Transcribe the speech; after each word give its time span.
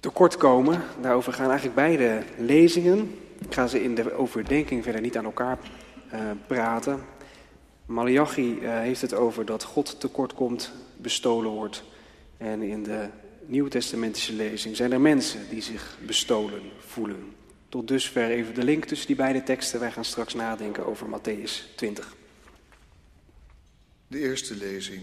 tekortkomen. 0.00 0.82
Daarover 1.00 1.32
gaan 1.32 1.46
eigenlijk 1.46 1.74
beide 1.74 2.22
lezingen. 2.38 3.14
Ik 3.38 3.54
ga 3.54 3.66
ze 3.66 3.82
in 3.82 3.94
de 3.94 4.12
overdenking 4.12 4.82
verder 4.82 5.00
niet 5.00 5.16
aan 5.16 5.24
elkaar 5.24 5.58
uh, 6.12 6.20
praten. 6.46 7.00
Malachi 7.86 8.58
uh, 8.60 8.78
heeft 8.78 9.00
het 9.00 9.14
over 9.14 9.44
dat 9.44 9.62
God 9.62 10.00
tekortkomt, 10.00 10.72
bestolen 10.96 11.50
wordt. 11.50 11.84
En 12.36 12.62
in 12.62 12.82
de 12.82 13.08
Nieuwtestamentische 13.46 14.32
lezing 14.32 14.76
zijn 14.76 14.92
er 14.92 15.00
mensen 15.00 15.40
die 15.50 15.62
zich 15.62 15.98
bestolen 16.06 16.62
voelen. 16.78 17.34
Tot 17.68 17.88
dusver 17.88 18.30
even 18.30 18.54
de 18.54 18.64
link 18.64 18.84
tussen 18.84 19.06
die 19.06 19.16
beide 19.16 19.42
teksten. 19.42 19.80
Wij 19.80 19.90
gaan 19.90 20.04
straks 20.04 20.34
nadenken 20.34 20.86
over 20.86 21.06
Matthäus 21.06 21.74
20. 21.76 22.16
De 24.06 24.18
eerste 24.18 24.56
lezing. 24.56 25.02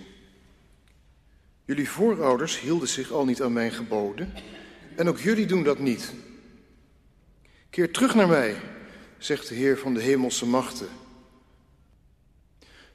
Jullie 1.66 1.90
voorouders 1.90 2.60
hielden 2.60 2.88
zich 2.88 3.12
al 3.12 3.26
niet 3.26 3.42
aan 3.42 3.54
mijn 3.54 3.72
geboden 3.72 4.34
en 4.98 5.08
ook 5.08 5.20
jullie 5.20 5.46
doen 5.46 5.64
dat 5.64 5.80
niet. 5.80 6.14
Keer 7.70 7.92
terug 7.92 8.16
naar 8.16 8.28
mij, 8.28 8.56
zegt 9.18 9.48
de 9.48 9.56
Heer 9.56 9.78
van 9.78 9.94
de 9.94 10.02
hemelse 10.02 10.46
machten. 10.46 10.88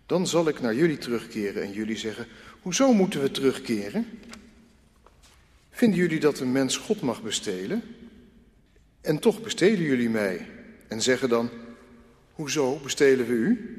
Dan 0.06 0.27
zal 0.27 0.48
ik 0.48 0.60
naar 0.60 0.74
jullie 0.74 0.98
terugkeren 0.98 1.62
en 1.62 1.72
jullie 1.72 1.96
zeggen: 1.96 2.27
Hoezo 2.60 2.92
moeten 2.92 3.20
we 3.20 3.30
terugkeren? 3.30 4.06
Vinden 5.70 5.98
jullie 5.98 6.20
dat 6.20 6.41
een 6.41 6.52
mens 6.52 6.77
God 6.77 7.00
mag 7.00 7.22
bestelen? 7.22 7.82
En 9.00 9.19
toch 9.19 9.42
bestelen 9.42 9.82
jullie 9.82 10.10
mij 10.10 10.48
en 10.88 11.02
zeggen 11.02 11.28
dan: 11.28 11.50
Hoezo 12.32 12.78
bestelen 12.82 13.27
we 13.27 13.32
u? 13.32 13.77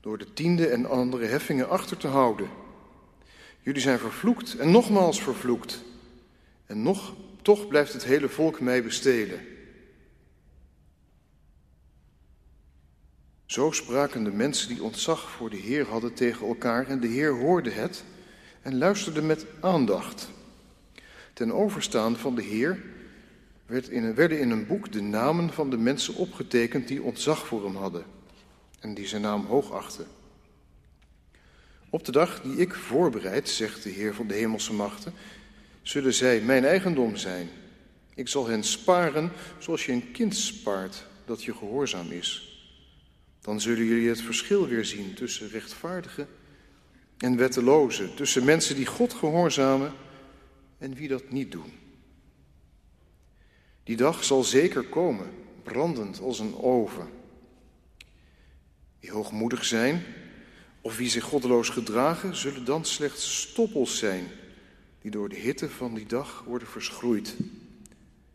Door 0.00 0.18
de 0.18 0.32
tiende 0.32 0.66
en 0.66 0.86
andere 0.86 1.26
heffingen 1.26 1.68
achter 1.68 1.96
te 1.96 2.06
houden. 2.06 2.48
Jullie 3.60 3.80
zijn 3.80 3.98
vervloekt 3.98 4.56
en 4.56 4.70
nogmaals 4.70 5.22
vervloekt. 5.22 5.82
En 6.70 6.82
nog, 6.82 7.14
toch 7.42 7.68
blijft 7.68 7.92
het 7.92 8.04
hele 8.04 8.28
volk 8.28 8.60
mij 8.60 8.82
bestelen. 8.82 9.40
Zo 13.46 13.70
spraken 13.70 14.24
de 14.24 14.30
mensen 14.30 14.68
die 14.68 14.82
ontzag 14.82 15.30
voor 15.30 15.50
de 15.50 15.56
Heer 15.56 15.86
hadden 15.86 16.14
tegen 16.14 16.46
elkaar 16.46 16.86
en 16.86 17.00
de 17.00 17.06
Heer 17.06 17.34
hoorde 17.34 17.70
het 17.70 18.04
en 18.62 18.78
luisterde 18.78 19.22
met 19.22 19.46
aandacht. 19.60 20.30
Ten 21.32 21.52
overstaan 21.52 22.16
van 22.16 22.34
de 22.34 22.42
Heer 22.42 22.82
werd 23.66 23.88
in, 23.88 24.14
werden 24.14 24.40
in 24.40 24.50
een 24.50 24.66
boek 24.66 24.92
de 24.92 25.02
namen 25.02 25.52
van 25.52 25.70
de 25.70 25.78
mensen 25.78 26.14
opgetekend 26.14 26.88
die 26.88 27.02
ontzag 27.02 27.46
voor 27.46 27.64
hem 27.64 27.76
hadden 27.76 28.04
en 28.80 28.94
die 28.94 29.06
zijn 29.06 29.22
naam 29.22 29.44
hoog 29.44 29.72
achten. 29.72 30.06
Op 31.88 32.04
de 32.04 32.12
dag 32.12 32.42
die 32.42 32.56
ik 32.56 32.74
voorbereid, 32.74 33.48
zegt 33.48 33.82
de 33.82 33.90
Heer 33.90 34.14
van 34.14 34.26
de 34.26 34.34
hemelse 34.34 34.72
machten, 34.72 35.12
zullen 35.90 36.14
zij 36.14 36.40
mijn 36.40 36.64
eigendom 36.64 37.16
zijn. 37.16 37.48
Ik 38.14 38.28
zal 38.28 38.46
hen 38.46 38.64
sparen 38.64 39.32
zoals 39.58 39.86
je 39.86 39.92
een 39.92 40.10
kind 40.12 40.36
spaart 40.36 41.06
dat 41.24 41.42
je 41.42 41.54
gehoorzaam 41.54 42.10
is. 42.10 42.58
Dan 43.40 43.60
zullen 43.60 43.84
jullie 43.84 44.08
het 44.08 44.20
verschil 44.20 44.66
weer 44.66 44.84
zien 44.84 45.14
tussen 45.14 45.48
rechtvaardigen 45.48 46.28
en 47.18 47.36
wettelozen, 47.36 48.14
tussen 48.14 48.44
mensen 48.44 48.76
die 48.76 48.86
God 48.86 49.14
gehoorzamen 49.14 49.92
en 50.78 50.94
wie 50.94 51.08
dat 51.08 51.30
niet 51.30 51.52
doen. 51.52 51.72
Die 53.84 53.96
dag 53.96 54.24
zal 54.24 54.44
zeker 54.44 54.82
komen, 54.82 55.30
brandend 55.62 56.20
als 56.20 56.38
een 56.38 56.54
oven. 56.56 57.08
Wie 59.00 59.10
hoogmoedig 59.10 59.64
zijn 59.64 60.02
of 60.80 60.96
wie 60.96 61.08
zich 61.08 61.24
goddeloos 61.24 61.68
gedragen, 61.68 62.36
zullen 62.36 62.64
dan 62.64 62.84
slechts 62.84 63.40
stoppels 63.40 63.98
zijn 63.98 64.28
die 65.00 65.10
door 65.10 65.28
de 65.28 65.36
hitte 65.36 65.70
van 65.70 65.94
die 65.94 66.06
dag 66.06 66.44
worden 66.46 66.68
verschroeid, 66.68 67.34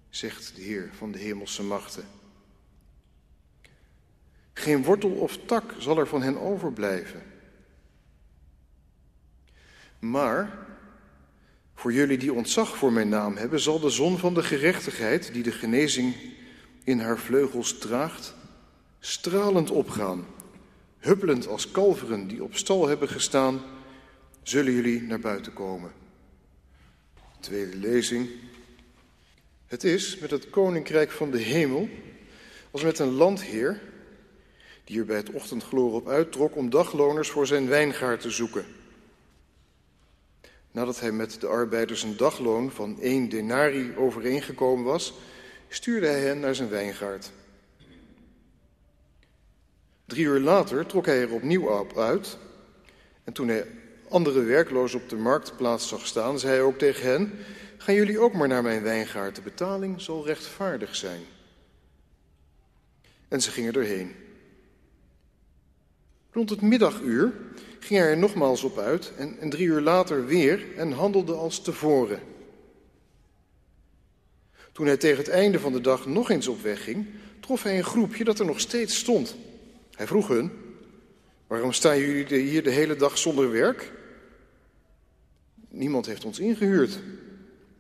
zegt 0.09 0.55
de 0.55 0.61
Heer 0.61 0.89
van 0.93 1.11
de 1.11 1.17
hemelse 1.17 1.63
machten. 1.63 2.05
Geen 4.53 4.83
wortel 4.83 5.11
of 5.11 5.37
tak 5.45 5.75
zal 5.77 5.97
er 5.97 6.07
van 6.07 6.21
hen 6.21 6.39
overblijven. 6.39 7.23
Maar 9.99 10.67
voor 11.75 11.93
jullie 11.93 12.17
die 12.17 12.33
ontzag 12.33 12.77
voor 12.77 12.91
mijn 12.91 13.09
naam 13.09 13.35
hebben, 13.35 13.59
zal 13.59 13.79
de 13.79 13.89
zon 13.89 14.17
van 14.17 14.33
de 14.33 14.43
gerechtigheid, 14.43 15.33
die 15.33 15.43
de 15.43 15.51
genezing 15.51 16.15
in 16.83 16.99
haar 16.99 17.17
vleugels 17.17 17.77
draagt, 17.77 18.35
stralend 18.99 19.71
opgaan. 19.71 20.25
Huppelend 20.99 21.47
als 21.47 21.71
kalveren 21.71 22.27
die 22.27 22.43
op 22.43 22.55
stal 22.55 22.87
hebben 22.87 23.09
gestaan, 23.09 23.61
zullen 24.43 24.73
jullie 24.73 25.01
naar 25.01 25.19
buiten 25.19 25.53
komen. 25.53 25.91
Tweede 27.45 27.77
lezing. 27.77 28.29
Het 29.67 29.83
is 29.83 30.17
met 30.17 30.31
het 30.31 30.49
koninkrijk 30.49 31.11
van 31.11 31.31
de 31.31 31.37
hemel 31.37 31.89
als 32.71 32.83
met 32.83 32.99
een 32.99 33.11
landheer 33.11 33.81
die 34.83 34.99
er 34.99 35.05
bij 35.05 35.15
het 35.15 35.29
ochtendgloor 35.29 35.93
op 35.93 36.07
uittrok 36.07 36.55
om 36.55 36.69
dagloners 36.69 37.29
voor 37.29 37.47
zijn 37.47 37.67
wijngaard 37.67 38.21
te 38.21 38.29
zoeken. 38.29 38.65
Nadat 40.71 40.99
hij 40.99 41.11
met 41.11 41.41
de 41.41 41.47
arbeiders 41.47 42.03
een 42.03 42.17
dagloon 42.17 42.71
van 42.71 43.01
één 43.01 43.29
denari 43.29 43.95
overeengekomen 43.95 44.85
was, 44.85 45.13
stuurde 45.67 46.07
hij 46.07 46.19
hen 46.19 46.39
naar 46.39 46.55
zijn 46.55 46.69
wijngaard. 46.69 47.31
Drie 50.05 50.25
uur 50.25 50.39
later 50.39 50.85
trok 50.85 51.05
hij 51.05 51.21
er 51.21 51.33
opnieuw 51.33 51.67
op 51.67 51.97
uit. 51.97 52.37
En 53.23 53.33
toen 53.33 53.47
hij 53.47 53.67
andere 54.09 54.43
werklozen 54.43 55.01
op 55.01 55.09
de 55.09 55.15
marktplaats 55.15 55.87
zag 55.87 56.05
staan, 56.05 56.39
zei 56.39 56.53
hij 56.53 56.61
ook 56.61 56.77
tegen 56.77 57.09
hen: 57.09 57.31
Gaan 57.77 57.95
jullie 57.95 58.19
ook 58.19 58.33
maar 58.33 58.47
naar 58.47 58.63
mijn 58.63 58.83
wijngaard, 58.83 59.35
de 59.35 59.41
betaling 59.41 60.01
zal 60.01 60.25
rechtvaardig 60.25 60.95
zijn. 60.95 61.21
En 63.27 63.41
ze 63.41 63.51
gingen 63.51 63.73
erheen. 63.73 64.15
Rond 66.31 66.49
het 66.49 66.61
middaguur 66.61 67.33
ging 67.79 67.99
hij 67.99 68.09
er 68.09 68.17
nogmaals 68.17 68.63
op 68.63 68.77
uit 68.77 69.11
en, 69.17 69.39
en 69.39 69.49
drie 69.49 69.67
uur 69.67 69.81
later 69.81 70.25
weer 70.25 70.75
en 70.77 70.91
handelde 70.91 71.33
als 71.33 71.61
tevoren. 71.61 72.19
Toen 74.71 74.85
hij 74.85 74.97
tegen 74.97 75.17
het 75.17 75.29
einde 75.29 75.59
van 75.59 75.71
de 75.71 75.81
dag 75.81 76.05
nog 76.05 76.29
eens 76.29 76.47
op 76.47 76.61
weg 76.61 76.83
ging, 76.83 77.07
trof 77.39 77.63
hij 77.63 77.77
een 77.77 77.83
groepje 77.83 78.23
dat 78.23 78.39
er 78.39 78.45
nog 78.45 78.59
steeds 78.59 78.97
stond. 78.97 79.35
Hij 79.95 80.07
vroeg 80.07 80.27
hun: 80.27 80.51
Waarom 81.47 81.73
staan 81.73 81.99
jullie 81.99 82.37
hier 82.37 82.63
de 82.63 82.71
hele 82.71 82.95
dag 82.95 83.17
zonder 83.17 83.51
werk? 83.51 83.91
Niemand 85.69 86.05
heeft 86.05 86.25
ons 86.25 86.39
ingehuurd, 86.39 86.99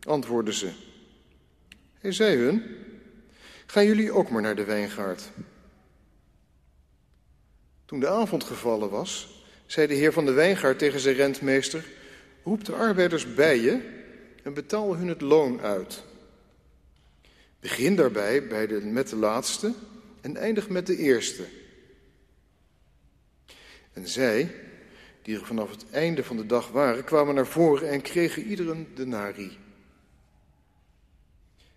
antwoordden 0.03 0.53
ze. 0.53 0.71
Hij 1.99 2.11
zei 2.11 2.37
hun: 2.37 2.63
Gaan 3.65 3.85
jullie 3.85 4.11
ook 4.11 4.29
maar 4.29 4.41
naar 4.41 4.55
de 4.55 4.63
wijngaard? 4.63 5.29
Toen 7.85 7.99
de 7.99 8.07
avond 8.07 8.43
gevallen 8.43 8.89
was, 8.89 9.43
zei 9.65 9.87
de 9.87 9.93
heer 9.93 10.13
van 10.13 10.25
de 10.25 10.31
wijngaard 10.31 10.79
tegen 10.79 10.99
zijn 10.99 11.15
rentmeester: 11.15 11.85
Roep 12.43 12.65
de 12.65 12.73
arbeiders 12.73 13.33
bij 13.33 13.59
je 13.59 13.79
en 14.43 14.53
betaal 14.53 14.95
hun 14.95 15.07
het 15.07 15.21
loon 15.21 15.61
uit. 15.61 16.03
Begin 17.59 17.95
daarbij 17.95 18.47
bij 18.47 18.67
de, 18.67 18.81
met 18.81 19.09
de 19.09 19.15
laatste 19.15 19.73
en 20.21 20.37
eindig 20.37 20.69
met 20.69 20.87
de 20.87 20.97
eerste. 20.97 21.43
En 23.95 24.07
zij, 24.07 24.51
die 25.21 25.35
er 25.35 25.45
vanaf 25.45 25.69
het 25.69 25.85
einde 25.91 26.23
van 26.23 26.37
de 26.37 26.45
dag 26.45 26.71
waren, 26.71 27.03
kwamen 27.03 27.35
naar 27.35 27.47
voren 27.47 27.89
en 27.89 28.01
kregen 28.01 28.43
ieder 28.43 28.69
een 28.69 28.87
denari. 28.95 29.57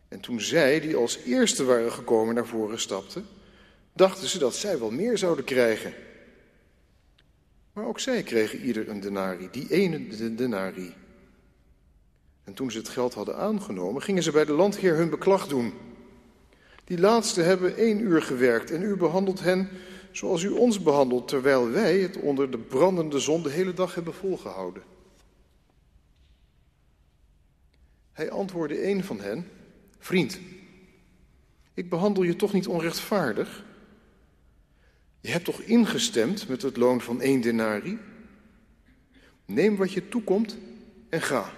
En 0.09 0.21
toen 0.21 0.41
zij, 0.41 0.81
die 0.81 0.97
als 0.97 1.19
eerste 1.25 1.65
waren 1.65 1.93
gekomen, 1.93 2.34
naar 2.34 2.47
voren 2.47 2.81
stapten, 2.81 3.27
dachten 3.93 4.28
ze 4.28 4.39
dat 4.39 4.55
zij 4.55 4.78
wel 4.78 4.91
meer 4.91 5.19
zouden 5.19 5.45
krijgen. 5.45 5.95
Maar 7.73 7.87
ook 7.87 8.01
zij 8.01 8.23
kregen 8.23 8.61
ieder 8.61 8.89
een 8.89 9.01
denari, 9.01 9.49
die 9.51 9.71
ene 9.71 10.34
denari. 10.34 10.95
En 12.45 12.55
toen 12.55 12.71
ze 12.71 12.78
het 12.78 12.89
geld 12.89 13.15
hadden 13.15 13.37
aangenomen, 13.37 14.03
gingen 14.03 14.22
ze 14.22 14.33
bij 14.33 14.45
de 14.45 14.53
landheer 14.53 14.95
hun 14.97 15.10
beklag 15.10 15.48
doen. 15.48 15.72
Die 16.84 16.98
laatste 16.98 17.41
hebben 17.41 17.77
één 17.77 18.01
uur 18.01 18.22
gewerkt 18.22 18.71
en 18.71 18.83
u 18.83 18.97
behandelt 18.97 19.41
hen 19.41 19.69
zoals 20.18 20.42
u 20.42 20.48
ons 20.48 20.82
behandelt, 20.82 21.28
terwijl 21.28 21.70
wij 21.70 21.98
het 21.98 22.16
onder 22.16 22.50
de 22.50 22.59
brandende 22.59 23.18
zon 23.18 23.42
de 23.42 23.50
hele 23.50 23.74
dag 23.74 23.94
hebben 23.94 24.15
volgehouden. 24.15 24.82
Hij 28.12 28.30
antwoordde 28.30 28.88
een 28.88 29.04
van 29.04 29.20
hen, 29.20 29.48
vriend, 29.98 30.41
ik 31.74 31.88
behandel 31.88 32.22
je 32.22 32.36
toch 32.36 32.53
niet 32.53 32.66
onrechtvaardig? 32.66 33.65
Je 35.20 35.30
hebt 35.30 35.44
toch 35.44 35.60
ingestemd 35.60 36.48
met 36.48 36.62
het 36.62 36.76
loon 36.76 37.00
van 37.00 37.20
één 37.20 37.41
denari? 37.41 37.98
Neem 39.44 39.76
wat 39.76 39.92
je 39.92 40.09
toekomt 40.09 40.56
en 41.09 41.22
ga. 41.22 41.53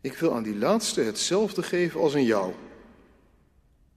Ik 0.00 0.14
wil 0.14 0.34
aan 0.34 0.42
die 0.42 0.56
laatste 0.56 1.00
hetzelfde 1.00 1.62
geven 1.62 2.00
als 2.00 2.14
aan 2.14 2.24
jou. 2.24 2.54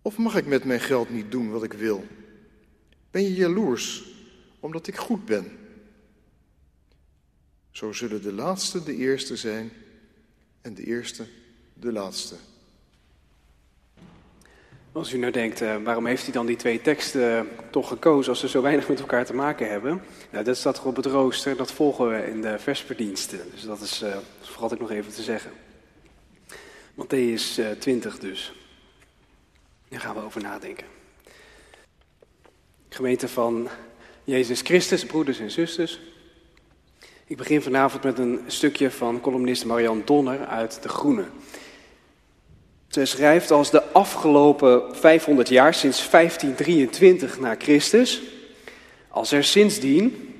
Of 0.01 0.17
mag 0.17 0.35
ik 0.35 0.45
met 0.45 0.63
mijn 0.63 0.79
geld 0.79 1.09
niet 1.09 1.31
doen 1.31 1.51
wat 1.51 1.63
ik 1.63 1.73
wil? 1.73 2.05
Ben 3.13 3.23
je 3.23 3.33
jaloers 3.33 4.03
omdat 4.59 4.87
ik 4.87 4.95
goed 4.95 5.25
ben? 5.25 5.57
Zo 7.71 7.91
zullen 7.91 8.21
de 8.21 8.33
laatste 8.33 8.83
de 8.83 8.95
eerste 8.95 9.35
zijn 9.35 9.71
en 10.61 10.73
de 10.73 10.83
eerste 10.83 11.25
de 11.73 11.91
laatste. 11.91 12.35
Als 14.91 15.13
u 15.13 15.17
nou 15.17 15.31
denkt, 15.31 15.61
uh, 15.61 15.83
waarom 15.83 16.05
heeft 16.05 16.23
hij 16.23 16.31
dan 16.31 16.45
die 16.45 16.55
twee 16.55 16.81
teksten 16.81 17.45
uh, 17.45 17.51
toch 17.69 17.87
gekozen 17.87 18.29
als 18.29 18.39
ze 18.39 18.47
zo 18.47 18.61
weinig 18.61 18.87
met 18.87 18.99
elkaar 18.99 19.25
te 19.25 19.33
maken 19.33 19.69
hebben? 19.69 20.01
Nou, 20.31 20.43
dat 20.43 20.57
staat 20.57 20.77
er 20.77 20.85
op 20.85 20.95
het 20.95 21.05
rooster, 21.05 21.55
dat 21.55 21.71
volgen 21.71 22.09
we 22.09 22.27
in 22.27 22.41
de 22.41 22.59
versverdiensten. 22.59 23.39
Dus 23.51 23.61
dat 23.61 23.81
is, 23.81 24.03
uh, 24.03 24.71
ik 24.71 24.79
nog 24.79 24.91
even 24.91 25.11
te 25.11 25.23
zeggen. 25.23 25.51
Matthäus 26.95 27.77
20 27.79 28.19
dus. 28.19 28.53
Daar 29.87 29.99
gaan 29.99 30.15
we 30.15 30.21
over 30.21 30.41
nadenken. 30.41 31.01
Gemeente 32.93 33.27
van 33.27 33.67
Jezus 34.23 34.61
Christus, 34.61 35.05
broeders 35.05 35.39
en 35.39 35.51
zusters. 35.51 35.99
Ik 37.27 37.37
begin 37.37 37.61
vanavond 37.61 38.03
met 38.03 38.19
een 38.19 38.39
stukje 38.47 38.91
van 38.91 39.21
columnist 39.21 39.65
Marian 39.65 40.01
Donner 40.05 40.45
uit 40.45 40.83
De 40.83 40.89
Groene. 40.89 41.25
Ze 42.87 43.05
schrijft 43.05 43.51
als 43.51 43.71
de 43.71 43.83
afgelopen 43.91 44.95
500 44.95 45.49
jaar, 45.49 45.73
sinds 45.73 46.09
1523 46.09 47.39
na 47.39 47.55
Christus, 47.59 48.21
als 49.07 49.31
er 49.31 49.43
sindsdien 49.43 50.35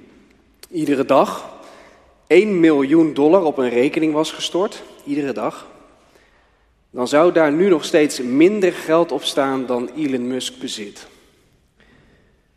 iedere 0.69 1.05
dag 1.05 1.59
1 2.27 2.59
miljoen 2.59 3.13
dollar 3.13 3.43
op 3.43 3.57
een 3.57 3.69
rekening 3.69 4.13
was 4.13 4.31
gestort, 4.31 4.83
iedere 5.05 5.31
dag, 5.31 5.67
dan 6.89 7.07
zou 7.07 7.31
daar 7.31 7.51
nu 7.51 7.69
nog 7.69 7.85
steeds 7.85 8.21
minder 8.21 8.73
geld 8.73 9.11
op 9.11 9.23
staan 9.23 9.65
dan 9.65 9.89
Elon 9.95 10.27
Musk 10.27 10.59
bezit. 10.59 11.11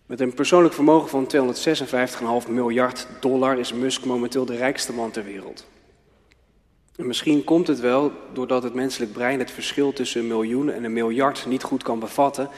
Met 0.06 0.20
een 0.20 0.34
persoonlijk 0.34 0.74
vermogen 0.74 1.08
van 1.08 1.54
256,5 2.46 2.50
miljard 2.50 3.06
dollar 3.20 3.58
is 3.58 3.72
Musk 3.72 4.04
momenteel 4.04 4.44
de 4.44 4.56
rijkste 4.56 4.92
man 4.92 5.10
ter 5.10 5.24
wereld. 5.24 5.66
En 6.96 7.06
misschien 7.06 7.44
komt 7.44 7.66
het 7.66 7.80
wel 7.80 8.12
doordat 8.32 8.62
het 8.62 8.74
menselijk 8.74 9.12
brein 9.12 9.38
het 9.38 9.50
verschil 9.50 9.92
tussen 9.92 10.20
een 10.20 10.26
miljoen 10.26 10.70
en 10.70 10.84
een 10.84 10.92
miljard 10.92 11.46
niet 11.46 11.62
goed 11.62 11.82
kan 11.82 11.98
bevatten. 11.98 12.48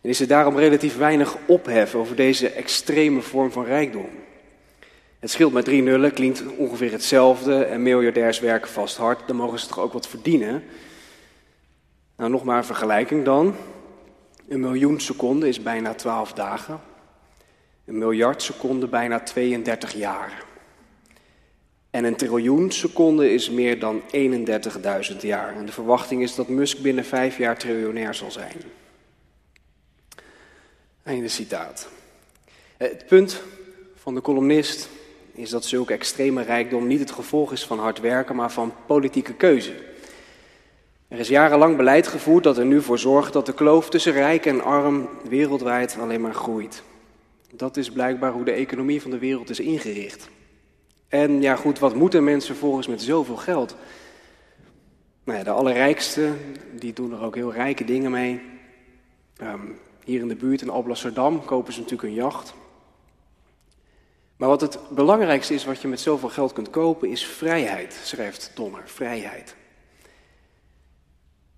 En 0.00 0.08
is 0.08 0.20
er 0.20 0.26
daarom 0.26 0.56
relatief 0.56 0.96
weinig 0.96 1.36
ophef 1.46 1.94
over 1.94 2.16
deze 2.16 2.48
extreme 2.48 3.20
vorm 3.20 3.52
van 3.52 3.64
rijkdom. 3.64 4.08
Het 5.18 5.30
scheelt 5.30 5.52
met 5.52 5.64
drie 5.64 5.82
nullen, 5.82 6.12
klinkt 6.12 6.44
ongeveer 6.56 6.92
hetzelfde 6.92 7.64
en 7.64 7.82
miljardairs 7.82 8.40
werken 8.40 8.70
vast 8.70 8.96
hard, 8.96 9.26
dan 9.26 9.36
mogen 9.36 9.58
ze 9.58 9.66
toch 9.66 9.80
ook 9.80 9.92
wat 9.92 10.08
verdienen. 10.08 10.64
Nou, 12.16 12.30
nog 12.30 12.44
maar 12.44 12.56
een 12.56 12.64
vergelijking 12.64 13.24
dan. 13.24 13.54
Een 14.52 14.60
miljoen 14.60 15.00
seconden 15.00 15.48
is 15.48 15.62
bijna 15.62 15.94
12 15.94 16.32
dagen. 16.32 16.80
Een 17.84 17.98
miljard 17.98 18.42
seconden 18.42 18.90
bijna 18.90 19.20
32 19.20 19.94
jaar. 19.94 20.44
En 21.90 22.04
een 22.04 22.16
triljoen 22.16 22.70
seconden 22.70 23.32
is 23.32 23.50
meer 23.50 23.78
dan 23.78 24.02
31.000 25.12 25.16
jaar. 25.20 25.56
En 25.56 25.66
de 25.66 25.72
verwachting 25.72 26.22
is 26.22 26.34
dat 26.34 26.48
Musk 26.48 26.78
binnen 26.78 27.04
vijf 27.04 27.38
jaar 27.38 27.58
triljonair 27.58 28.14
zal 28.14 28.30
zijn. 28.30 28.56
Einde 31.02 31.28
citaat. 31.28 31.88
Het 32.76 33.06
punt 33.06 33.42
van 33.94 34.14
de 34.14 34.20
columnist 34.20 34.88
is 35.34 35.50
dat 35.50 35.64
zulke 35.64 35.92
extreme 35.92 36.42
rijkdom 36.42 36.86
niet 36.86 37.00
het 37.00 37.12
gevolg 37.12 37.52
is 37.52 37.64
van 37.64 37.78
hard 37.78 38.00
werken, 38.00 38.36
maar 38.36 38.52
van 38.52 38.74
politieke 38.86 39.34
keuze. 39.34 39.91
Er 41.12 41.18
is 41.18 41.28
jarenlang 41.28 41.76
beleid 41.76 42.06
gevoerd 42.06 42.44
dat 42.44 42.58
er 42.58 42.64
nu 42.64 42.82
voor 42.82 42.98
zorgt 42.98 43.32
dat 43.32 43.46
de 43.46 43.54
kloof 43.54 43.90
tussen 43.90 44.12
rijk 44.12 44.46
en 44.46 44.64
arm 44.64 45.08
wereldwijd 45.28 45.96
alleen 46.00 46.20
maar 46.20 46.34
groeit. 46.34 46.82
Dat 47.50 47.76
is 47.76 47.90
blijkbaar 47.90 48.32
hoe 48.32 48.44
de 48.44 48.52
economie 48.52 49.02
van 49.02 49.10
de 49.10 49.18
wereld 49.18 49.50
is 49.50 49.60
ingericht. 49.60 50.28
En 51.08 51.42
ja 51.42 51.56
goed, 51.56 51.78
wat 51.78 51.94
moeten 51.94 52.24
mensen 52.24 52.56
volgens 52.56 52.86
met 52.86 53.02
zoveel 53.02 53.36
geld? 53.36 53.76
Nou 55.24 55.38
ja, 55.38 55.44
de 55.44 55.50
allerrijkste, 55.50 56.32
die 56.78 56.92
doen 56.92 57.12
er 57.12 57.22
ook 57.22 57.34
heel 57.34 57.52
rijke 57.52 57.84
dingen 57.84 58.10
mee. 58.10 58.42
Um, 59.42 59.78
hier 60.04 60.20
in 60.20 60.28
de 60.28 60.36
buurt 60.36 60.62
in 60.62 60.70
Alblasserdam 60.70 61.44
kopen 61.44 61.72
ze 61.72 61.80
natuurlijk 61.80 62.08
een 62.08 62.14
jacht. 62.14 62.54
Maar 64.36 64.48
wat 64.48 64.60
het 64.60 64.78
belangrijkste 64.90 65.54
is 65.54 65.64
wat 65.64 65.82
je 65.82 65.88
met 65.88 66.00
zoveel 66.00 66.28
geld 66.28 66.52
kunt 66.52 66.70
kopen, 66.70 67.08
is 67.08 67.26
vrijheid, 67.26 68.00
schrijft 68.04 68.50
Donner. 68.54 68.82
Vrijheid. 68.84 69.60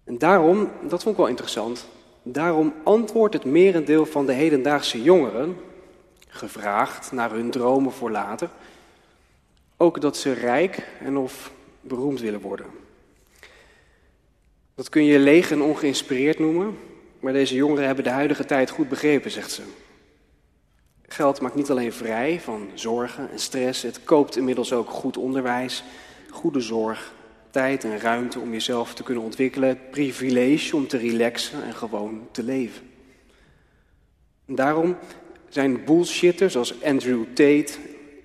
En 0.05 0.19
daarom, 0.19 0.71
dat 0.89 1.03
vond 1.03 1.15
ik 1.15 1.21
wel 1.21 1.31
interessant, 1.31 1.87
daarom 2.23 2.75
antwoordt 2.83 3.35
het 3.35 3.45
merendeel 3.45 4.07
van 4.07 4.27
de 4.27 4.33
hedendaagse 4.33 5.03
jongeren, 5.03 5.57
gevraagd 6.29 7.13
naar 7.13 7.31
hun 7.31 7.51
dromen 7.51 7.93
voor 7.93 8.11
later, 8.11 8.49
ook 9.77 10.01
dat 10.01 10.17
ze 10.17 10.33
rijk 10.33 10.89
en 11.01 11.17
of 11.17 11.53
beroemd 11.81 12.21
willen 12.21 12.41
worden. 12.41 12.67
Dat 14.75 14.89
kun 14.89 15.05
je 15.05 15.19
leeg 15.19 15.51
en 15.51 15.63
ongeïnspireerd 15.63 16.39
noemen, 16.39 16.79
maar 17.21 17.33
deze 17.33 17.55
jongeren 17.55 17.87
hebben 17.87 18.05
de 18.05 18.11
huidige 18.11 18.45
tijd 18.45 18.71
goed 18.71 18.89
begrepen, 18.89 19.31
zegt 19.31 19.51
ze. 19.51 19.63
Geld 21.07 21.41
maakt 21.41 21.55
niet 21.55 21.71
alleen 21.71 21.93
vrij 21.93 22.41
van 22.41 22.71
zorgen 22.75 23.31
en 23.31 23.39
stress, 23.39 23.83
het 23.83 24.05
koopt 24.05 24.37
inmiddels 24.37 24.73
ook 24.73 24.91
goed 24.91 25.17
onderwijs, 25.17 25.85
goede 26.31 26.61
zorg, 26.61 27.13
tijd 27.55 27.85
en 27.85 28.01
ruimte 28.01 28.39
om 28.39 28.53
jezelf 28.53 28.95
te 28.95 29.03
kunnen 29.03 29.25
ontwikkelen, 29.25 29.69
het 29.69 29.91
privilege 29.91 30.77
om 30.77 30.87
te 30.87 30.97
relaxen 30.97 31.65
en 31.65 31.75
gewoon 31.75 32.29
te 32.31 32.43
leven. 32.43 32.91
En 34.47 34.55
daarom 34.55 34.97
zijn 35.49 35.85
bullshitters 35.85 36.57
als 36.57 36.83
Andrew 36.83 37.25
Tate 37.25 37.73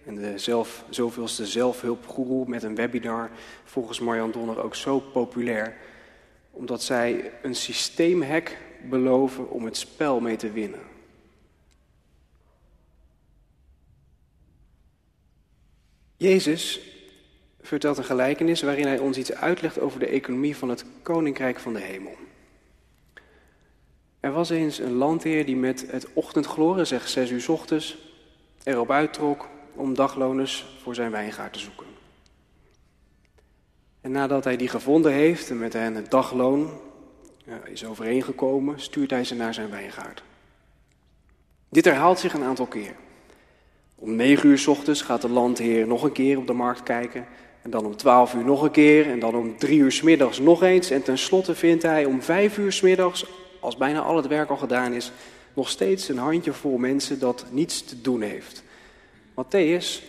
en 0.06 0.16
de 0.16 0.38
zelf, 0.38 0.84
zoveelste 0.90 1.46
zelfhulpgoeroe 1.46 2.48
met 2.48 2.64
een 2.64 2.76
webinar 2.76 3.30
volgens 3.64 4.00
Marjan 4.00 4.32
Donner 4.32 4.64
ook 4.64 4.76
zo 4.76 5.00
populair, 5.00 5.78
omdat 6.52 6.84
zij 6.84 7.32
een 7.42 7.56
systeemhack 7.56 8.58
beloven 8.90 9.50
om 9.50 9.66
het 9.66 9.78
spel 9.78 10.20
mee 10.20 10.36
te 10.36 10.52
winnen. 10.52 10.82
Jezus 16.18 16.82
vertelt 17.62 17.98
een 17.98 18.04
gelijkenis 18.04 18.62
waarin 18.62 18.88
hij 18.88 19.00
ons 19.00 19.18
iets 19.18 19.34
uitlegt 19.34 19.80
over 19.80 20.00
de 20.00 20.08
economie 20.08 20.58
van 20.58 20.70
het 20.70 20.86
koninkrijk 21.02 21.60
van 21.60 21.74
de 21.74 21.80
hemel. 21.80 22.16
Er 24.20 24.32
was 24.32 24.50
eens 24.50 24.80
een 24.80 24.94
landheer 24.94 25.46
die 25.46 25.56
met 25.56 25.86
het 25.92 26.08
ochtendgloren, 26.14 26.88
zeg 26.88 27.08
zes 27.08 27.30
uur 27.30 27.52
ochtends, 27.52 27.98
erop 28.64 28.92
uittrok 28.92 29.48
om 29.74 29.96
dagloners 29.96 30.66
voor 30.82 30.96
zijn 30.96 31.12
wijngaard 31.12 31.54
te 31.54 31.60
zoeken. 31.60 31.86
En 34.02 34.12
nadat 34.12 34.44
hij 34.44 34.58
die 34.58 34.68
gevonden 34.68 35.12
heeft 35.12 35.50
en 35.50 35.58
met 35.58 35.74
hen 35.74 35.96
het 35.96 36.12
dagloon 36.12 36.70
is 37.64 37.86
overeengekomen, 37.86 38.80
stuurt 38.80 39.10
hij 39.10 39.24
ze 39.24 39.36
naar 39.36 39.54
zijn 39.54 39.70
wijngaard. 39.70 40.24
Dit 41.70 41.86
herhaalt 41.86 42.20
zich 42.20 42.34
een 42.34 42.44
aantal 42.44 42.66
keer. 42.66 42.96
Om 43.96 44.16
negen 44.16 44.50
uur 44.50 44.64
ochtends 44.68 45.02
gaat 45.02 45.22
de 45.22 45.30
landheer 45.30 45.88
nog 45.88 46.04
een 46.04 46.12
keer 46.12 46.38
op 46.38 46.48
de 46.48 46.54
markt 46.54 46.84
kijken. 46.84 47.26
En 47.62 47.70
dan 47.70 47.86
om 47.86 47.96
twaalf 47.96 48.34
uur 48.34 48.44
nog 48.44 48.62
een 48.62 48.72
keer. 48.72 49.10
En 49.10 49.20
dan 49.20 49.36
om 49.36 49.58
drie 49.58 49.80
uur 49.80 50.00
middags 50.04 50.40
nog 50.40 50.64
eens. 50.64 50.90
En 50.90 51.04
tenslotte 51.04 51.56
vindt 51.56 51.84
hij 51.84 52.06
om 52.06 52.22
vijf 52.22 52.58
uur 52.58 52.80
middags, 52.84 53.26
als 53.60 53.78
bijna 53.78 54.02
al 54.02 54.16
het 54.16 54.28
werk 54.28 54.50
al 54.50 54.58
gedaan 54.58 54.94
is, 54.94 55.12
nog 55.54 55.70
steeds 55.70 56.10
een 56.10 56.18
handjevol 56.18 56.78
mensen 56.78 57.20
dat 57.20 57.46
niets 57.52 57.84
te 57.84 58.02
doen 58.02 58.22
heeft. 58.22 58.64
Matthäus 59.32 60.04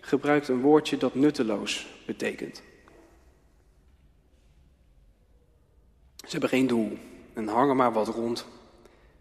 gebruikt 0.00 0.48
een 0.48 0.60
woordje 0.60 0.96
dat 0.96 1.14
nutteloos 1.14 1.86
betekent. 2.06 2.62
Ze 6.16 6.32
hebben 6.32 6.48
geen 6.48 6.66
doel 6.66 6.98
en 7.34 7.48
hangen 7.48 7.76
maar 7.76 7.92
wat 7.92 8.08
rond. 8.08 8.46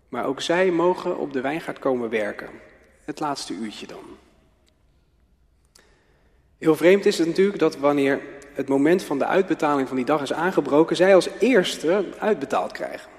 Maar 0.10 0.26
ook 0.26 0.42
zij 0.42 0.72
mogen 0.72 1.18
op 1.18 1.34
de 1.34 1.42
wijngaard 1.42 1.80
komen 1.80 2.10
werken. 2.10 2.50
Het 3.04 3.20
laatste 3.20 3.54
uurtje 3.54 3.88
dan. 3.88 4.04
Heel 6.58 6.76
vreemd 6.76 7.06
is 7.06 7.18
het 7.18 7.28
natuurlijk 7.28 7.60
dat 7.60 7.78
wanneer 7.78 8.22
het 8.54 8.68
moment 8.68 9.04
van 9.04 9.18
de 9.18 9.26
uitbetaling 9.26 9.88
van 9.88 9.98
die 9.98 10.06
dag 10.06 10.22
is 10.22 10.34
aangebroken, 10.34 10.96
zij 10.96 11.16
als 11.16 11.30
eerste 11.40 12.06
uitbetaald 12.20 12.72
krijgen. 12.72 13.10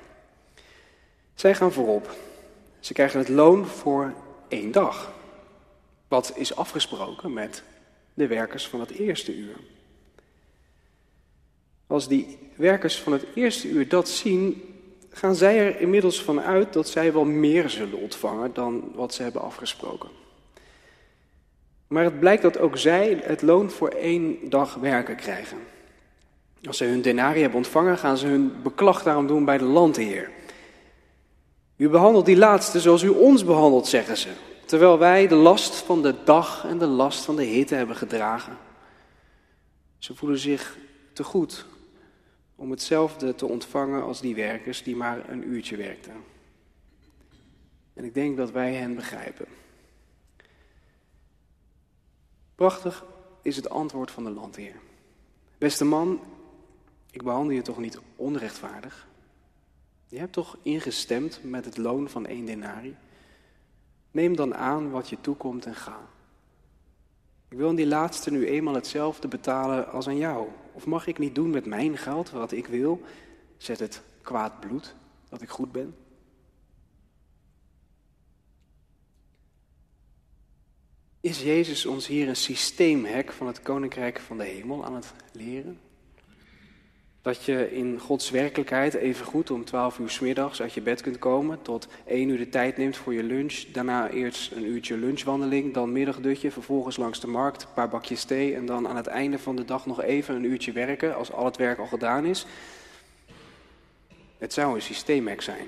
Zij 1.34 1.54
gaan 1.54 1.72
voorop. 1.72 2.10
Ze 2.80 2.92
krijgen 2.92 3.18
het 3.18 3.28
loon 3.28 3.66
voor 3.66 4.14
één 4.48 4.72
dag. 4.72 5.12
Wat 6.08 6.32
is 6.34 6.56
afgesproken 6.56 7.32
met 7.32 7.62
de 8.14 8.26
werkers 8.26 8.68
van 8.68 8.80
het 8.80 8.90
eerste 8.90 9.36
uur. 9.36 9.56
Als 11.86 12.08
die 12.08 12.38
werkers 12.54 13.00
van 13.00 13.12
het 13.12 13.24
eerste 13.34 13.68
uur 13.68 13.88
dat 13.88 14.08
zien, 14.08 14.62
gaan 15.10 15.34
zij 15.34 15.58
er 15.58 15.80
inmiddels 15.80 16.22
van 16.22 16.40
uit 16.40 16.72
dat 16.72 16.88
zij 16.88 17.12
wel 17.12 17.24
meer 17.24 17.70
zullen 17.70 17.98
ontvangen 17.98 18.54
dan 18.54 18.92
wat 18.94 19.14
ze 19.14 19.22
hebben 19.22 19.42
afgesproken. 19.42 20.08
Maar 21.86 22.04
het 22.04 22.20
blijkt 22.20 22.42
dat 22.42 22.58
ook 22.58 22.76
zij 22.76 23.20
het 23.22 23.42
loon 23.42 23.70
voor 23.70 23.88
één 23.88 24.48
dag 24.48 24.74
werken 24.74 25.16
krijgen. 25.16 25.58
Als 26.64 26.76
ze 26.76 26.84
hun 26.84 27.02
denarii 27.02 27.40
hebben 27.40 27.58
ontvangen, 27.58 27.98
gaan 27.98 28.16
ze 28.16 28.26
hun 28.26 28.62
beklag 28.62 29.02
daarom 29.02 29.26
doen 29.26 29.44
bij 29.44 29.58
de 29.58 29.64
landheer. 29.64 30.30
U 31.76 31.88
behandelt 31.88 32.26
die 32.26 32.36
laatste 32.36 32.80
zoals 32.80 33.02
u 33.02 33.08
ons 33.08 33.44
behandelt, 33.44 33.86
zeggen 33.86 34.16
ze. 34.16 34.28
Terwijl 34.64 34.98
wij 34.98 35.28
de 35.28 35.34
last 35.34 35.74
van 35.74 36.02
de 36.02 36.14
dag 36.24 36.64
en 36.68 36.78
de 36.78 36.86
last 36.86 37.24
van 37.24 37.36
de 37.36 37.44
hitte 37.44 37.74
hebben 37.74 37.96
gedragen. 37.96 38.56
Ze 39.98 40.14
voelen 40.14 40.38
zich 40.38 40.76
te 41.12 41.24
goed 41.24 41.66
om 42.56 42.70
hetzelfde 42.70 43.34
te 43.34 43.46
ontvangen 43.46 44.02
als 44.02 44.20
die 44.20 44.34
werkers 44.34 44.82
die 44.82 44.96
maar 44.96 45.28
een 45.28 45.48
uurtje 45.48 45.76
werkten. 45.76 46.12
En 47.94 48.04
ik 48.04 48.14
denk 48.14 48.36
dat 48.36 48.50
wij 48.50 48.74
hen 48.74 48.94
begrijpen. 48.94 49.46
Prachtig 52.56 53.04
is 53.42 53.56
het 53.56 53.70
antwoord 53.70 54.10
van 54.10 54.25
de 54.25 54.30
landheer. 54.30 54.75
Beste 55.58 55.84
man, 55.84 56.20
ik 57.10 57.22
behandel 57.22 57.56
je 57.56 57.62
toch 57.62 57.78
niet 57.78 58.00
onrechtvaardig? 58.16 59.06
Je 60.08 60.18
hebt 60.18 60.32
toch 60.32 60.56
ingestemd 60.62 61.40
met 61.42 61.64
het 61.64 61.76
loon 61.76 62.08
van 62.08 62.26
één 62.26 62.44
denari? 62.44 62.96
Neem 64.10 64.36
dan 64.36 64.54
aan 64.54 64.90
wat 64.90 65.08
je 65.08 65.20
toekomt 65.20 65.66
en 65.66 65.75
ga. 65.75 66.00
Ik 67.48 67.56
wil 67.56 67.68
aan 67.68 67.75
die 67.75 67.86
laatste 67.86 68.30
nu 68.30 68.46
eenmaal 68.46 68.75
hetzelfde 68.75 69.28
betalen 69.28 69.90
als 69.90 70.08
aan 70.08 70.16
jou. 70.16 70.48
Of 70.72 70.86
mag 70.86 71.06
ik 71.06 71.18
niet 71.18 71.34
doen 71.34 71.50
met 71.50 71.66
mijn 71.66 71.96
geld 71.96 72.30
wat 72.30 72.52
ik 72.52 72.66
wil? 72.66 73.00
Zet 73.56 73.78
het 73.78 74.02
kwaad 74.22 74.60
bloed 74.60 74.94
dat 75.28 75.42
ik 75.42 75.48
goed 75.48 75.72
ben? 75.72 75.96
Is 81.26 81.42
Jezus 81.42 81.87
ons 81.87 82.06
hier 82.06 82.28
een 82.28 82.37
systeemhek 82.37 83.33
van 83.33 83.47
het 83.47 83.62
koninkrijk 83.62 84.21
van 84.21 84.38
de 84.38 84.45
hemel 84.45 84.85
aan 84.85 84.95
het 84.95 85.12
leren? 85.33 85.78
Dat 87.23 87.45
je 87.45 87.73
in 87.73 87.99
Gods 88.00 88.30
werkelijkheid 88.30 88.95
even 88.95 89.26
goed 89.26 89.50
om 89.50 89.64
12 89.64 89.99
uur 89.99 90.11
s 90.11 90.21
middags 90.21 90.62
uit 90.62 90.73
je 90.73 90.80
bed 90.80 91.00
kunt 91.00 91.18
komen, 91.18 91.62
tot 91.62 91.88
1 92.04 92.28
uur 92.28 92.38
de 92.38 92.49
tijd 92.49 92.76
neemt 92.76 92.97
voor 92.97 93.14
je 93.14 93.23
lunch, 93.23 93.64
daarna 93.73 94.11
eerst 94.11 94.52
een 94.52 94.66
uurtje 94.66 94.97
lunchwandeling, 94.97 95.75
dan 95.75 95.92
middagdutje, 95.92 96.50
vervolgens 96.50 96.97
langs 96.97 97.21
de 97.21 97.26
markt, 97.26 97.62
een 97.62 97.73
paar 97.75 97.88
bakjes 97.88 98.25
thee 98.25 98.54
en 98.54 98.66
dan 98.66 98.88
aan 98.88 98.97
het 98.97 99.06
einde 99.06 99.38
van 99.38 99.56
de 99.56 99.64
dag 99.64 99.87
nog 99.87 100.02
even 100.02 100.35
een 100.35 100.45
uurtje 100.45 100.73
werken 100.73 101.16
als 101.16 101.33
al 101.33 101.45
het 101.45 101.56
werk 101.56 101.78
al 101.78 101.87
gedaan 101.87 102.25
is. 102.25 102.47
Het 104.38 104.52
zou 104.52 104.75
een 104.75 104.83
systeemhek 104.83 105.42
zijn. 105.42 105.66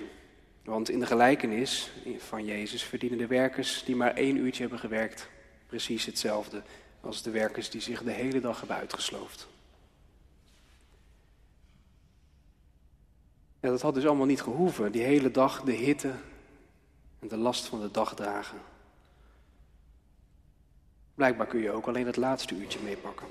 Want 0.64 0.90
in 0.90 1.00
de 1.00 1.06
gelijkenis 1.06 1.90
van 2.18 2.44
Jezus 2.44 2.82
verdienen 2.82 3.18
de 3.18 3.26
werkers 3.26 3.82
die 3.84 3.96
maar 3.96 4.14
één 4.14 4.36
uurtje 4.36 4.60
hebben 4.60 4.78
gewerkt 4.78 5.28
precies 5.68 6.04
hetzelfde 6.04 6.62
als 7.00 7.22
de 7.22 7.30
werkers 7.30 7.70
die 7.70 7.80
zich 7.80 8.02
de 8.02 8.10
hele 8.10 8.40
dag 8.40 8.58
hebben 8.58 8.76
uitgesloofd. 8.76 9.48
En 13.60 13.70
dat 13.70 13.82
had 13.82 13.94
dus 13.94 14.06
allemaal 14.06 14.26
niet 14.26 14.42
gehoeven, 14.42 14.92
die 14.92 15.02
hele 15.02 15.30
dag 15.30 15.62
de 15.62 15.72
hitte 15.72 16.12
en 17.18 17.28
de 17.28 17.36
last 17.36 17.66
van 17.66 17.80
de 17.80 17.90
dag 17.90 18.14
dragen. 18.14 18.58
Blijkbaar 21.14 21.46
kun 21.46 21.60
je 21.60 21.70
ook 21.70 21.86
alleen 21.86 22.06
het 22.06 22.16
laatste 22.16 22.54
uurtje 22.54 22.78
meepakken. 22.84 23.26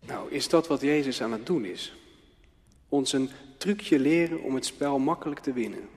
Nou, 0.00 0.30
is 0.30 0.48
dat 0.48 0.66
wat 0.66 0.80
Jezus 0.80 1.22
aan 1.22 1.32
het 1.32 1.46
doen 1.46 1.64
is? 1.64 1.94
Ons 2.88 3.12
een 3.12 3.30
trucje 3.56 3.98
leren 3.98 4.42
om 4.42 4.54
het 4.54 4.66
spel 4.66 4.98
makkelijk 4.98 5.40
te 5.40 5.52
winnen. 5.52 5.88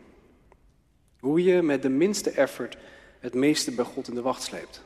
Hoe 1.20 1.44
je 1.44 1.62
met 1.62 1.82
de 1.82 1.90
minste 1.90 2.30
effort 2.30 2.78
het 3.24 3.34
meeste 3.34 3.72
bij 3.72 3.86
God 3.86 4.08
in 4.08 4.16
de 4.16 4.22
wacht 4.22 4.44
sleept. 4.44 4.84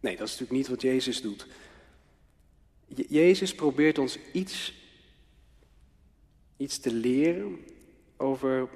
Nee, 0.00 0.16
dat 0.16 0.26
is 0.26 0.32
natuurlijk 0.32 0.58
niet 0.58 0.68
wat 0.68 0.82
Jezus 0.82 1.22
doet. 1.22 1.46
Jezus 3.08 3.54
probeert 3.54 3.98
ons 3.98 4.18
iets, 4.32 4.74
iets 6.56 6.78
te 6.78 6.92
leren 6.92 7.64
over 8.16 8.68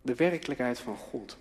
de 0.00 0.14
werkelijkheid 0.14 0.78
van 0.78 0.96
God. 0.96 1.36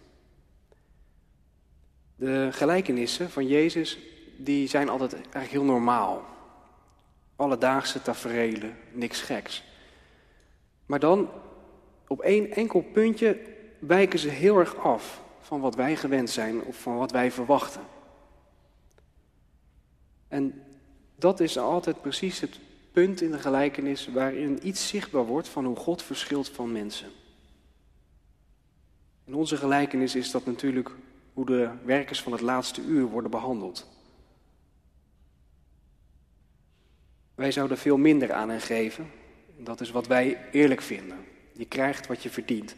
De 2.15 2.49
gelijkenissen 2.51 3.29
van 3.29 3.47
Jezus 3.47 3.97
die 4.37 4.67
zijn 4.67 4.89
altijd 4.89 5.13
eigenlijk 5.13 5.51
heel 5.51 5.63
normaal. 5.63 6.25
Alledaagse 7.35 8.01
taferelen, 8.01 8.77
niks 8.91 9.21
geks. 9.21 9.63
Maar 10.85 10.99
dan 10.99 11.29
op 12.07 12.19
één 12.19 12.51
enkel 12.51 12.81
puntje 12.81 13.41
wijken 13.79 14.19
ze 14.19 14.29
heel 14.29 14.57
erg 14.59 14.75
af 14.75 15.29
van 15.41 15.59
wat 15.59 15.75
wij 15.75 15.95
gewend 15.95 16.29
zijn 16.29 16.63
of 16.63 16.81
van 16.81 16.97
wat 16.97 17.11
wij 17.11 17.31
verwachten. 17.31 17.81
En 20.27 20.63
dat 21.15 21.39
is 21.39 21.57
altijd 21.57 22.01
precies 22.01 22.39
het 22.39 22.59
punt 22.91 23.21
in 23.21 23.31
de 23.31 23.39
gelijkenis 23.39 24.07
waarin 24.07 24.67
iets 24.67 24.87
zichtbaar 24.87 25.25
wordt 25.25 25.47
van 25.47 25.65
hoe 25.65 25.75
God 25.75 26.03
verschilt 26.03 26.49
van 26.49 26.71
mensen. 26.71 27.09
In 29.23 29.33
onze 29.33 29.57
gelijkenis 29.57 30.15
is 30.15 30.31
dat 30.31 30.45
natuurlijk 30.45 30.91
hoe 31.33 31.45
de 31.45 31.69
werkers 31.83 32.21
van 32.21 32.31
het 32.31 32.41
laatste 32.41 32.81
uur 32.81 33.05
worden 33.05 33.31
behandeld. 33.31 33.87
Wij 37.35 37.51
zouden 37.51 37.77
veel 37.77 37.97
minder 37.97 38.33
aan 38.33 38.49
hen 38.49 38.61
geven. 38.61 39.11
Dat 39.57 39.81
is 39.81 39.91
wat 39.91 40.07
wij 40.07 40.49
eerlijk 40.51 40.81
vinden. 40.81 41.17
Je 41.53 41.65
krijgt 41.65 42.07
wat 42.07 42.23
je 42.23 42.29
verdient. 42.29 42.75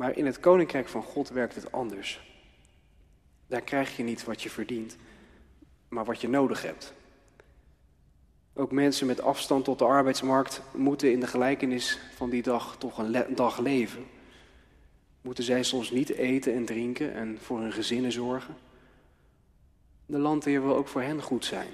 Maar 0.00 0.16
in 0.16 0.26
het 0.26 0.40
koninkrijk 0.40 0.88
van 0.88 1.02
God 1.02 1.28
werkt 1.28 1.54
het 1.54 1.72
anders. 1.72 2.20
Daar 3.46 3.60
krijg 3.60 3.96
je 3.96 4.02
niet 4.02 4.24
wat 4.24 4.42
je 4.42 4.50
verdient, 4.50 4.96
maar 5.88 6.04
wat 6.04 6.20
je 6.20 6.28
nodig 6.28 6.62
hebt. 6.62 6.92
Ook 8.54 8.72
mensen 8.72 9.06
met 9.06 9.20
afstand 9.20 9.64
tot 9.64 9.78
de 9.78 9.84
arbeidsmarkt 9.84 10.62
moeten 10.72 11.12
in 11.12 11.20
de 11.20 11.26
gelijkenis 11.26 11.98
van 12.14 12.30
die 12.30 12.42
dag 12.42 12.76
toch 12.78 12.98
een 12.98 13.34
dag 13.34 13.58
leven. 13.58 14.06
Moeten 15.20 15.44
zij 15.44 15.62
soms 15.62 15.90
niet 15.90 16.08
eten 16.08 16.54
en 16.54 16.64
drinken 16.64 17.14
en 17.14 17.38
voor 17.40 17.60
hun 17.60 17.72
gezinnen 17.72 18.12
zorgen? 18.12 18.56
De 20.06 20.18
landheer 20.18 20.62
wil 20.62 20.76
ook 20.76 20.88
voor 20.88 21.02
hen 21.02 21.22
goed 21.22 21.44
zijn. 21.44 21.72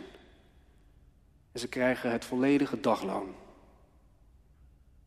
En 1.52 1.60
ze 1.60 1.68
krijgen 1.68 2.10
het 2.10 2.24
volledige 2.24 2.80
dagloon. 2.80 3.34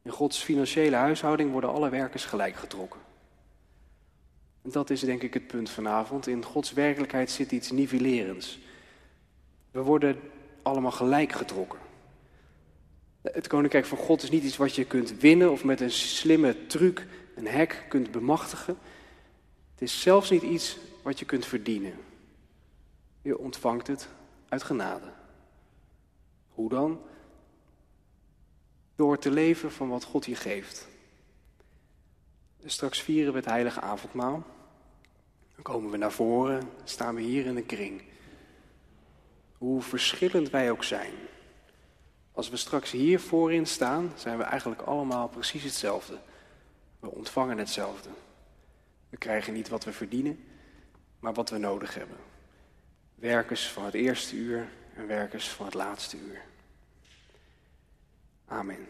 In 0.01 0.11
Gods 0.11 0.43
financiële 0.43 0.95
huishouding 0.95 1.51
worden 1.51 1.73
alle 1.73 1.89
werkers 1.89 2.25
gelijk 2.25 2.55
getrokken. 2.55 3.07
Dat 4.61 4.89
is 4.89 4.99
denk 4.99 5.23
ik 5.23 5.33
het 5.33 5.47
punt 5.47 5.69
vanavond. 5.69 6.27
In 6.27 6.43
Gods 6.43 6.73
werkelijkheid 6.73 7.31
zit 7.31 7.51
iets 7.51 7.71
nivellerends. 7.71 8.59
We 9.71 9.81
worden 9.81 10.19
allemaal 10.61 10.91
gelijk 10.91 11.31
getrokken. 11.31 11.79
Het 13.21 13.47
koninkrijk 13.47 13.85
van 13.85 13.97
God 13.97 14.23
is 14.23 14.29
niet 14.29 14.43
iets 14.43 14.57
wat 14.57 14.75
je 14.75 14.85
kunt 14.85 15.19
winnen 15.19 15.51
of 15.51 15.63
met 15.63 15.81
een 15.81 15.91
slimme 15.91 16.65
truc, 16.65 17.07
een 17.35 17.47
hek 17.47 17.85
kunt 17.89 18.11
bemachtigen. 18.11 18.77
Het 19.71 19.81
is 19.81 20.01
zelfs 20.01 20.29
niet 20.29 20.41
iets 20.41 20.77
wat 21.01 21.19
je 21.19 21.25
kunt 21.25 21.45
verdienen. 21.45 21.93
Je 23.21 23.37
ontvangt 23.37 23.87
het 23.87 24.07
uit 24.49 24.63
genade. 24.63 25.11
Hoe 26.49 26.69
dan? 26.69 27.01
Door 28.95 29.17
te 29.17 29.31
leven 29.31 29.71
van 29.71 29.89
wat 29.89 30.03
God 30.03 30.25
je 30.25 30.35
geeft. 30.35 30.87
Straks 32.65 33.01
vieren 33.01 33.31
we 33.31 33.39
het 33.39 33.47
heilige 33.47 33.81
avondmaal. 33.81 34.43
Dan 35.53 35.63
komen 35.63 35.91
we 35.91 35.97
naar 35.97 36.11
voren, 36.11 36.69
staan 36.83 37.15
we 37.15 37.21
hier 37.21 37.45
in 37.45 37.57
een 37.57 37.65
kring. 37.65 38.01
Hoe 39.57 39.81
verschillend 39.81 40.49
wij 40.49 40.71
ook 40.71 40.83
zijn. 40.83 41.13
Als 42.31 42.49
we 42.49 42.57
straks 42.57 42.91
hier 42.91 43.19
voorin 43.19 43.65
staan, 43.65 44.11
zijn 44.15 44.37
we 44.37 44.43
eigenlijk 44.43 44.81
allemaal 44.81 45.27
precies 45.27 45.63
hetzelfde. 45.63 46.19
We 46.99 47.11
ontvangen 47.11 47.57
hetzelfde. 47.57 48.09
We 49.09 49.17
krijgen 49.17 49.53
niet 49.53 49.69
wat 49.69 49.83
we 49.83 49.91
verdienen, 49.91 50.43
maar 51.19 51.33
wat 51.33 51.49
we 51.49 51.57
nodig 51.57 51.93
hebben. 51.93 52.17
Werkers 53.15 53.69
van 53.69 53.85
het 53.85 53.93
eerste 53.93 54.35
uur 54.35 54.69
en 54.95 55.07
werkers 55.07 55.49
van 55.49 55.65
het 55.65 55.75
laatste 55.75 56.17
uur. 56.17 56.41
Amen. 58.45 58.87